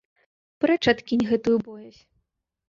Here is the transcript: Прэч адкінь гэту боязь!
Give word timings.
Прэч 0.63 0.79
адкінь 0.93 1.25
гэту 1.33 1.59
боязь! 1.69 2.01